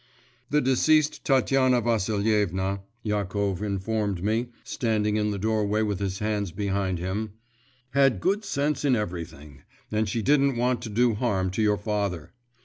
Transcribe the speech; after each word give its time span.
'"The 0.49 0.61
deceased 0.61 1.23
Tatiana 1.23 1.79
Vassilievna," 1.79 2.81
Yakov 3.03 3.61
informed 3.61 4.23
me, 4.23 4.47
standing 4.63 5.15
in 5.15 5.29
the 5.29 5.37
doorway 5.37 5.83
with 5.83 5.99
his 5.99 6.17
hands 6.17 6.51
behind 6.51 6.97
him, 6.97 7.33
"had 7.91 8.19
good 8.19 8.43
sense 8.43 8.83
in 8.83 8.95
everything, 8.95 9.61
and 9.91 10.09
she 10.09 10.23
didn't 10.23 10.57
want 10.57 10.81
to 10.81 10.89
do 10.89 11.13
harm 11.13 11.51
to 11.51 11.61
your 11.61 11.77
father. 11.77 12.33